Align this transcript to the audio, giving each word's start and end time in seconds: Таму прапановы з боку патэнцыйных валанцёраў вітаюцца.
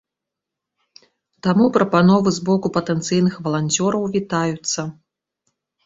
Таму 1.49 1.65
прапановы 1.77 2.27
з 2.39 2.47
боку 2.49 2.67
патэнцыйных 2.81 3.33
валанцёраў 3.47 4.13
вітаюцца. 4.21 4.81